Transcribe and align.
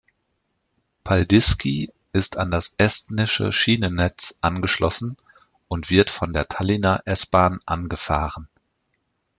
Paldiski 1.03 1.91
ist 2.11 2.35
an 2.37 2.49
das 2.49 2.73
estnische 2.79 3.51
Schienennetz 3.51 4.39
angeschlossen 4.41 5.15
und 5.67 5.91
wird 5.91 6.09
von 6.09 6.33
der 6.33 6.47
Tallinner 6.47 7.03
S-Bahn 7.05 7.59
angefahren. 7.67 8.47